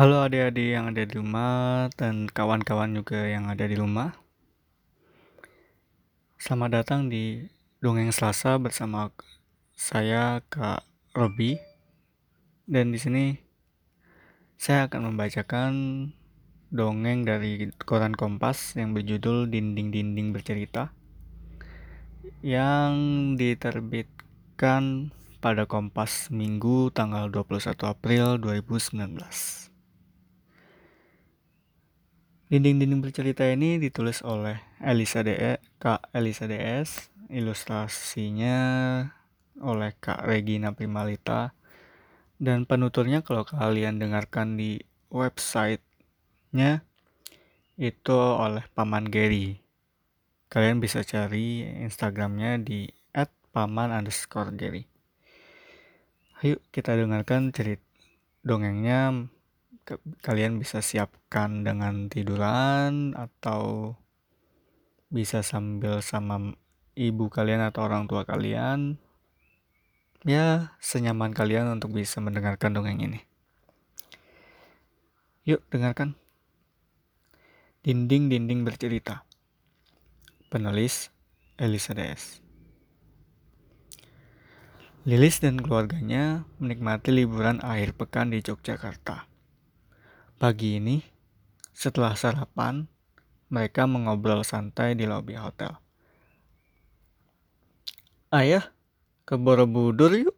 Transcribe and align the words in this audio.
Halo 0.00 0.24
adik-adik 0.24 0.72
yang 0.72 0.88
ada 0.88 1.04
di 1.04 1.12
rumah 1.12 1.92
dan 1.92 2.24
kawan-kawan 2.24 2.96
juga 2.96 3.20
yang 3.28 3.52
ada 3.52 3.68
di 3.68 3.76
rumah. 3.76 4.16
Selamat 6.40 6.80
datang 6.80 7.12
di 7.12 7.44
Dongeng 7.84 8.08
Selasa 8.08 8.56
bersama 8.56 9.12
saya 9.76 10.40
Kak 10.48 10.88
Robi. 11.12 11.60
Dan 12.64 12.96
di 12.96 12.98
sini 13.04 13.44
saya 14.56 14.88
akan 14.88 15.12
membacakan 15.12 15.72
dongeng 16.72 17.28
dari 17.28 17.68
koran 17.84 18.16
Kompas 18.16 18.80
yang 18.80 18.96
berjudul 18.96 19.52
Dinding-dinding 19.52 20.32
bercerita 20.32 20.96
yang 22.40 23.36
diterbitkan 23.36 25.12
pada 25.44 25.68
Kompas 25.68 26.32
Minggu 26.32 26.88
tanggal 26.88 27.28
21 27.28 27.76
April 27.84 28.40
2019. 28.40 29.69
Dinding-dinding 32.50 32.98
bercerita 32.98 33.46
ini 33.46 33.78
ditulis 33.78 34.26
oleh 34.26 34.58
Elisa 34.82 35.22
DE, 35.22 35.62
Kak 35.78 36.10
Elisa 36.10 36.50
DS, 36.50 37.14
ilustrasinya 37.30 38.58
oleh 39.62 39.94
Kak 40.02 40.26
Regina 40.26 40.74
Primalita, 40.74 41.54
dan 42.42 42.66
penuturnya 42.66 43.22
kalau 43.22 43.46
kalian 43.46 44.02
dengarkan 44.02 44.58
di 44.58 44.82
websitenya 45.14 46.82
itu 47.78 48.18
oleh 48.18 48.66
Paman 48.74 49.06
Gary. 49.06 49.62
Kalian 50.50 50.82
bisa 50.82 51.06
cari 51.06 51.62
Instagramnya 51.86 52.58
di 52.58 52.90
@paman 53.54 53.94
underscore 53.94 54.50
Gary. 54.58 54.90
Ayo 56.42 56.58
kita 56.74 56.98
dengarkan 56.98 57.54
cerita 57.54 57.86
dongengnya 58.42 59.30
kalian 60.22 60.60
bisa 60.60 60.84
siapkan 60.84 61.66
dengan 61.66 62.06
tiduran 62.06 63.16
atau 63.16 63.94
bisa 65.10 65.42
sambil 65.42 65.98
sama 66.04 66.54
ibu 66.94 67.26
kalian 67.26 67.64
atau 67.66 67.86
orang 67.86 68.06
tua 68.06 68.22
kalian. 68.22 69.00
Ya 70.28 70.76
senyaman 70.84 71.32
kalian 71.32 71.80
untuk 71.80 71.96
bisa 71.96 72.20
mendengarkan 72.20 72.76
dongeng 72.76 73.00
ini. 73.00 73.20
Yuk 75.48 75.64
dengarkan. 75.72 76.14
Dinding-dinding 77.80 78.60
bercerita. 78.68 79.24
Penulis 80.52 81.08
Elisa 81.56 81.94
DS 81.96 82.42
Lilis 85.08 85.40
dan 85.40 85.56
keluarganya 85.56 86.44
menikmati 86.60 87.08
liburan 87.08 87.56
akhir 87.64 87.96
pekan 87.96 88.36
di 88.36 88.44
Yogyakarta. 88.44 89.29
Pagi 90.40 90.80
ini, 90.80 91.04
setelah 91.76 92.16
sarapan, 92.16 92.88
mereka 93.52 93.84
mengobrol 93.84 94.40
santai 94.40 94.96
di 94.96 95.04
lobi 95.04 95.36
hotel. 95.36 95.76
Ayah, 98.32 98.72
ke 99.28 99.36
Borobudur 99.36 100.16
yuk. 100.16 100.32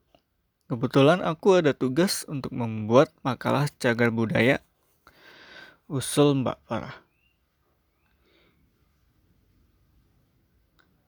Kebetulan 0.67 1.23
aku 1.23 1.63
ada 1.63 1.71
tugas 1.71 2.27
untuk 2.27 2.51
membuat 2.51 3.15
makalah 3.23 3.71
cagar 3.79 4.11
budaya. 4.11 4.59
Usul 5.87 6.35
Mbak 6.43 6.59
Farah. 6.67 6.99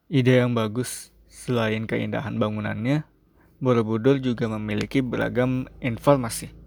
Ide 0.06 0.38
yang 0.38 0.54
bagus. 0.54 1.10
Selain 1.26 1.90
keindahan 1.90 2.38
bangunannya, 2.38 3.02
Borobudur 3.58 4.22
juga 4.22 4.46
memiliki 4.46 5.02
beragam 5.02 5.66
informasi 5.82 6.62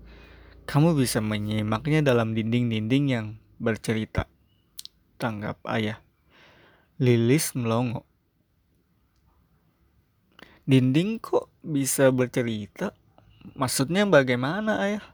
kamu 0.67 0.99
bisa 0.99 1.23
menyimaknya 1.23 2.03
dalam 2.03 2.35
dinding-dinding 2.35 3.05
yang 3.07 3.25
bercerita. 3.55 4.27
Tanggap 5.15 5.63
ayah. 5.71 6.03
Lilis 6.99 7.55
melongo. 7.55 8.03
Dinding 10.67 11.23
kok 11.23 11.47
bisa 11.63 12.11
bercerita? 12.11 12.91
Maksudnya 13.55 14.03
bagaimana 14.03 14.83
ayah? 14.83 15.05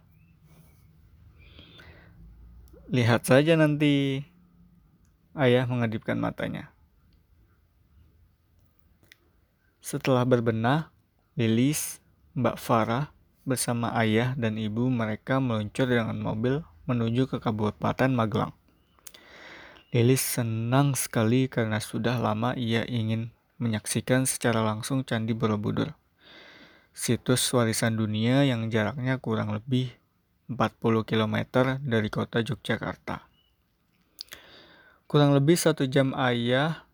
Lihat 2.90 3.30
saja 3.30 3.54
nanti. 3.54 4.26
Ayah 5.38 5.70
mengedipkan 5.70 6.18
matanya. 6.18 6.74
Setelah 9.86 10.26
berbenah, 10.26 10.90
Lilis, 11.38 12.02
Mbak 12.34 12.58
Farah, 12.58 13.14
bersama 13.44 13.92
ayah 14.00 14.36
dan 14.40 14.56
ibu 14.56 14.88
mereka 14.88 15.44
meluncur 15.44 15.88
dengan 15.88 16.16
mobil 16.20 16.64
menuju 16.88 17.28
ke 17.28 17.38
Kabupaten 17.40 18.12
Magelang. 18.12 18.56
Lilis 19.94 20.26
senang 20.26 20.98
sekali 20.98 21.46
karena 21.46 21.78
sudah 21.78 22.18
lama 22.18 22.58
ia 22.58 22.82
ingin 22.88 23.30
menyaksikan 23.62 24.26
secara 24.26 24.66
langsung 24.66 25.06
Candi 25.06 25.38
Borobudur. 25.38 25.94
Situs 26.94 27.46
warisan 27.54 27.98
dunia 27.98 28.42
yang 28.46 28.74
jaraknya 28.74 29.22
kurang 29.22 29.54
lebih 29.54 29.94
40 30.50 31.06
km 31.06 31.36
dari 31.82 32.10
kota 32.10 32.42
Yogyakarta. 32.42 33.26
Kurang 35.06 35.38
lebih 35.38 35.56
satu 35.58 35.86
jam 35.86 36.18
ayah 36.18 36.90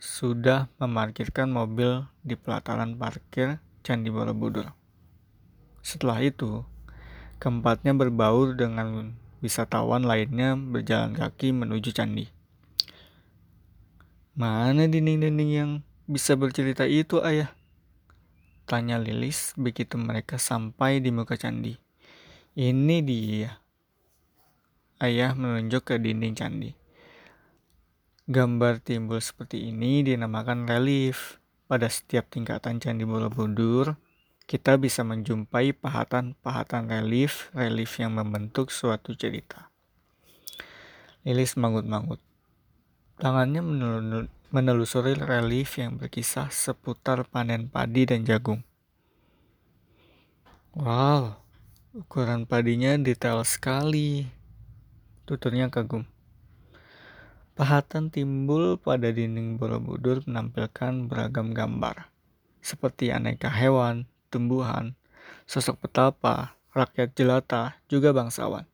sudah 0.00 0.72
memarkirkan 0.80 1.52
mobil 1.52 2.06
di 2.24 2.32
pelataran 2.38 2.96
parkir 2.96 3.60
Candi 3.84 4.08
Borobudur. 4.08 4.77
Setelah 5.80 6.20
itu, 6.20 6.64
keempatnya 7.38 7.94
berbaur 7.94 8.58
dengan 8.58 9.14
wisatawan 9.38 10.02
lainnya 10.02 10.58
berjalan 10.58 11.14
kaki 11.14 11.54
menuju 11.54 11.94
candi. 11.94 12.26
Mana 14.38 14.86
dinding-dinding 14.86 15.50
yang 15.50 15.70
bisa 16.06 16.38
bercerita 16.38 16.86
itu, 16.86 17.18
ayah? 17.26 17.50
Tanya 18.68 19.00
Lilis 19.00 19.56
begitu 19.56 19.96
mereka 19.96 20.36
sampai 20.36 21.00
di 21.00 21.08
muka 21.08 21.34
candi. 21.40 21.74
Ini 22.52 22.96
dia. 23.00 23.58
Ayah 25.00 25.32
menunjuk 25.32 25.88
ke 25.88 25.94
dinding 25.96 26.36
candi. 26.36 26.70
Gambar 28.28 28.84
timbul 28.84 29.24
seperti 29.24 29.72
ini 29.72 30.04
dinamakan 30.04 30.68
relief. 30.68 31.40
Pada 31.64 31.88
setiap 31.88 32.28
tingkatan 32.28 32.80
candi 32.80 33.04
Borobudur, 33.04 33.96
kita 34.48 34.80
bisa 34.80 35.04
menjumpai 35.04 35.76
pahatan-pahatan 35.76 36.88
relief-relief 36.88 38.00
yang 38.00 38.16
membentuk 38.16 38.72
suatu 38.72 39.12
cerita. 39.12 39.68
Lilis 41.20 41.52
mangut-mangut. 41.60 42.16
Tangannya 43.20 43.60
menelusuri 44.48 45.20
relief 45.20 45.76
yang 45.76 46.00
berkisah 46.00 46.48
seputar 46.48 47.28
panen 47.28 47.68
padi 47.68 48.08
dan 48.08 48.24
jagung. 48.24 48.64
Wow, 50.72 51.36
ukuran 51.92 52.48
padinya 52.48 52.96
detail 52.96 53.44
sekali. 53.44 54.32
Tuturnya 55.28 55.68
kagum. 55.68 56.08
Pahatan 57.52 58.08
timbul 58.08 58.80
pada 58.80 59.12
dinding 59.12 59.60
Borobudur 59.60 60.24
menampilkan 60.24 61.04
beragam 61.04 61.52
gambar, 61.52 62.08
seperti 62.64 63.12
aneka 63.12 63.52
hewan, 63.52 64.08
tumbuhan, 64.28 64.94
sosok 65.48 65.88
petapa, 65.88 66.56
rakyat 66.76 67.12
jelata, 67.16 67.80
juga 67.88 68.12
bangsawan. 68.14 68.64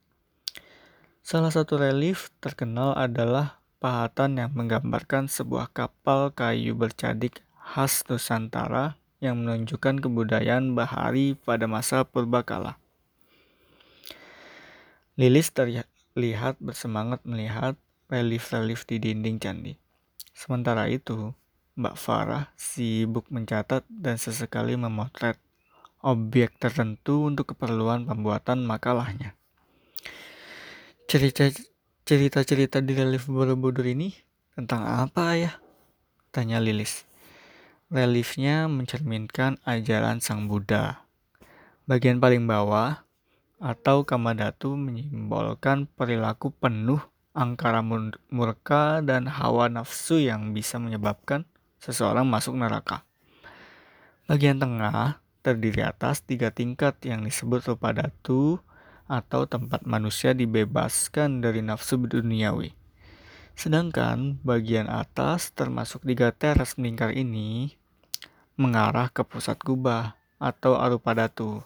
Salah 1.24 1.48
satu 1.48 1.80
relief 1.80 2.28
terkenal 2.44 2.92
adalah 2.92 3.62
pahatan 3.80 4.36
yang 4.36 4.50
menggambarkan 4.52 5.24
sebuah 5.24 5.72
kapal 5.72 6.28
kayu 6.34 6.76
bercadik 6.76 7.40
khas 7.56 8.04
Nusantara 8.04 9.00
yang 9.24 9.40
menunjukkan 9.40 10.04
kebudayaan 10.04 10.76
bahari 10.76 11.32
pada 11.48 11.64
masa 11.64 12.04
purbakala. 12.04 12.76
Lilis 15.16 15.48
terlihat 15.54 16.60
bersemangat 16.60 17.24
melihat 17.24 17.78
relief-relief 18.12 18.84
di 18.84 19.00
dinding 19.00 19.40
candi. 19.40 19.72
Sementara 20.36 20.90
itu, 20.92 21.32
Mbak 21.78 21.96
Farah 21.96 22.52
sibuk 22.58 23.26
mencatat 23.32 23.86
dan 23.88 24.20
sesekali 24.20 24.76
memotret 24.76 25.40
objek 26.04 26.60
tertentu 26.60 27.24
untuk 27.24 27.56
keperluan 27.56 28.04
pembuatan 28.04 28.68
makalahnya. 28.68 29.32
Cerita-cerita 31.08 32.78
di 32.84 32.92
relief 32.92 33.24
Borobudur 33.24 33.88
ini 33.88 34.12
tentang 34.52 34.84
apa 34.84 35.40
ya? 35.40 35.56
Tanya 36.28 36.60
Lilis. 36.60 37.08
Reliefnya 37.88 38.68
mencerminkan 38.68 39.56
ajaran 39.64 40.20
Sang 40.20 40.44
Buddha. 40.44 41.08
Bagian 41.88 42.20
paling 42.20 42.44
bawah 42.44 43.04
atau 43.56 44.04
kamadatu 44.04 44.76
menyimbolkan 44.76 45.88
perilaku 45.88 46.52
penuh 46.52 47.00
angkara 47.32 47.80
murka 48.28 49.00
dan 49.00 49.24
hawa 49.24 49.72
nafsu 49.72 50.20
yang 50.20 50.52
bisa 50.52 50.76
menyebabkan 50.76 51.48
seseorang 51.80 52.28
masuk 52.28 52.56
neraka. 52.56 53.08
Bagian 54.24 54.56
tengah 54.56 55.23
terdiri 55.44 55.84
atas 55.84 56.24
tiga 56.24 56.48
tingkat 56.48 56.96
yang 57.04 57.20
disebut 57.20 57.68
rupa 57.68 57.92
datu 57.92 58.64
atau 59.04 59.44
tempat 59.44 59.84
manusia 59.84 60.32
dibebaskan 60.32 61.44
dari 61.44 61.60
nafsu 61.60 62.00
duniawi. 62.00 62.72
Sedangkan 63.52 64.40
bagian 64.40 64.88
atas 64.88 65.52
termasuk 65.52 66.08
tiga 66.08 66.32
teras 66.32 66.80
melingkar 66.80 67.12
ini 67.12 67.76
mengarah 68.56 69.12
ke 69.12 69.20
pusat 69.20 69.60
kubah 69.60 70.16
atau 70.40 70.80
arupadatu, 70.80 71.62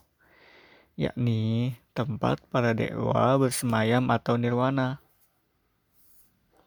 yakni 0.99 1.79
tempat 1.95 2.43
para 2.51 2.75
dewa 2.75 3.39
bersemayam 3.39 4.11
atau 4.11 4.35
nirwana. 4.35 4.99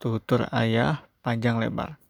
Tutur 0.01 0.49
ayah 0.49 1.05
panjang 1.21 1.61
lebar. 1.61 2.01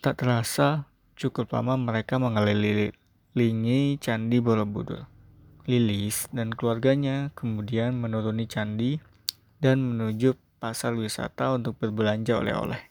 Tak 0.00 0.24
terasa 0.24 0.88
cukup 1.14 1.52
lama 1.52 1.76
mereka 1.76 2.16
mengelilingi 2.16 2.96
Candi 3.30 4.42
Borobudur. 4.42 5.06
Lilis 5.70 6.26
dan 6.34 6.50
keluarganya 6.50 7.30
kemudian 7.38 7.94
menuruni 7.94 8.50
candi 8.50 8.98
dan 9.62 9.86
menuju 9.86 10.34
pasar 10.58 10.98
wisata 10.98 11.54
untuk 11.54 11.78
berbelanja 11.78 12.42
oleh-oleh. 12.42 12.82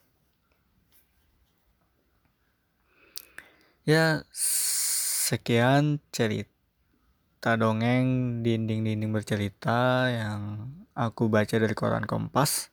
Ya, 3.83 4.23
sekian 4.31 5.99
cerita 6.15 7.59
dongeng 7.59 8.39
dinding-dinding 8.39 9.11
bercerita 9.11 10.07
yang 10.07 10.71
aku 10.95 11.27
baca 11.27 11.59
dari 11.59 11.75
koran 11.75 12.07
Kompas. 12.07 12.71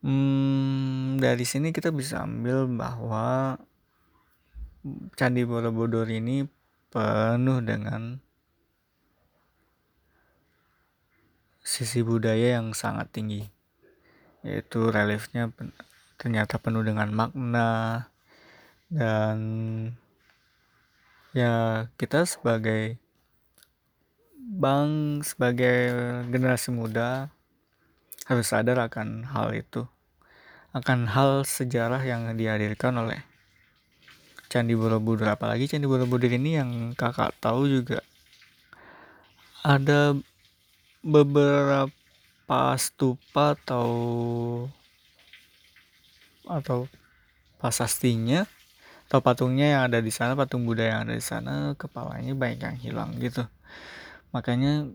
Hmm, 0.00 1.20
dari 1.20 1.44
sini 1.44 1.68
kita 1.76 1.92
bisa 1.92 2.24
ambil 2.24 2.64
bahwa 2.64 3.60
Candi 5.12 5.44
Borobudur 5.44 6.08
ini 6.08 6.48
penuh 6.88 7.60
dengan 7.60 8.16
sisi 11.60 12.00
budaya 12.00 12.58
yang 12.58 12.72
sangat 12.72 13.12
tinggi 13.12 13.44
yaitu 14.40 14.88
reliefnya 14.88 15.52
ternyata 16.16 16.56
penuh 16.56 16.80
dengan 16.80 17.12
makna 17.12 18.08
dan 18.88 19.38
ya 21.36 21.86
kita 21.94 22.26
sebagai 22.26 22.96
bang 24.34 25.20
sebagai 25.22 25.92
generasi 26.32 26.74
muda 26.74 27.30
harus 28.26 28.50
sadar 28.50 28.82
akan 28.82 29.28
hal 29.30 29.54
itu 29.54 29.86
akan 30.74 31.06
hal 31.06 31.46
sejarah 31.46 32.02
yang 32.02 32.32
dihadirkan 32.34 32.98
oleh 32.98 33.29
Candi 34.50 34.74
Borobudur. 34.74 35.30
Apalagi 35.30 35.70
Candi 35.70 35.86
Borobudur 35.86 36.28
ini 36.28 36.58
yang 36.58 36.92
kakak 36.98 37.38
tahu 37.38 37.70
juga. 37.70 38.02
Ada 39.62 40.18
beberapa 41.06 41.94
stupa 42.76 43.54
atau 43.54 43.88
atau 46.50 46.90
pasastinya 47.62 48.44
atau 49.06 49.22
patungnya 49.22 49.66
yang 49.78 49.82
ada 49.86 50.02
di 50.02 50.10
sana 50.10 50.34
patung 50.34 50.66
Buddha 50.66 50.86
yang 50.86 51.00
ada 51.06 51.14
di 51.14 51.22
sana 51.22 51.78
kepalanya 51.78 52.34
banyak 52.34 52.58
yang 52.58 52.78
hilang 52.78 53.10
gitu. 53.22 53.46
Makanya 54.34 54.90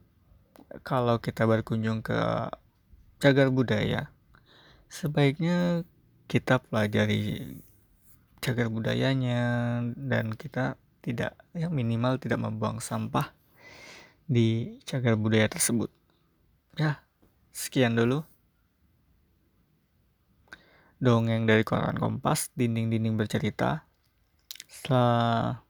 kalau 0.84 1.24
kita 1.24 1.48
berkunjung 1.48 2.04
ke 2.04 2.52
cagar 3.24 3.48
budaya 3.48 4.12
sebaiknya 4.92 5.88
kita 6.28 6.60
pelajari 6.60 7.56
cagar 8.46 8.70
budayanya 8.70 9.42
dan 9.98 10.38
kita 10.38 10.78
tidak 11.02 11.34
yang 11.58 11.74
minimal 11.74 12.22
tidak 12.22 12.38
membuang 12.38 12.78
sampah 12.78 13.34
di 14.30 14.78
cagar 14.86 15.18
budaya 15.18 15.50
tersebut. 15.50 15.90
Ya 16.78 17.02
sekian 17.50 17.98
dulu. 17.98 18.22
Dongeng 21.02 21.50
dari 21.50 21.66
koran 21.66 21.98
kompas 21.98 22.54
dinding-dinding 22.54 23.18
bercerita. 23.18 23.82
Setelah 24.70 25.66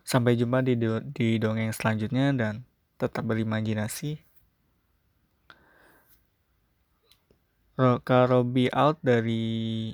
sampai 0.00 0.40
jumpa 0.40 0.64
di, 0.64 0.80
di 1.12 1.36
dongeng 1.36 1.76
selanjutnya 1.76 2.32
dan 2.32 2.64
tetap 2.96 3.28
berimajinasi. 3.28 4.16
Kak 7.76 8.28
Robi 8.28 8.68
out 8.70 9.00
dari 9.00 9.90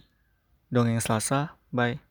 Dongeng 0.69 1.00
Selasa. 1.00 1.56
Bye. 1.73 2.08